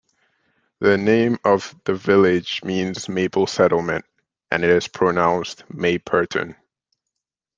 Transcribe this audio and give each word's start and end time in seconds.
The 0.79 0.97
name 0.97 1.37
of 1.45 1.75
the 1.83 1.93
village 1.93 2.63
means 2.63 3.07
"maple 3.07 3.45
settlement" 3.45 4.03
and 4.49 4.65
is 4.65 4.87
pronounced 4.87 5.63
"Mayperton". 5.69 6.55